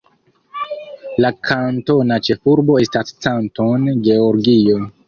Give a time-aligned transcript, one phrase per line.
[1.25, 4.87] La kantona ĉefurbo estas Canton, Georgio.